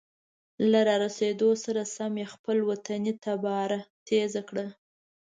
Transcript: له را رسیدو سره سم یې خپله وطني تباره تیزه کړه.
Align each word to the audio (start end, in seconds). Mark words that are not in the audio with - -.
له 0.71 0.79
را 0.87 0.95
رسیدو 1.05 1.49
سره 1.63 1.81
سم 1.95 2.13
یې 2.21 2.25
خپله 2.33 2.61
وطني 2.69 3.13
تباره 3.25 3.79
تیزه 4.07 4.41
کړه. 4.49 4.65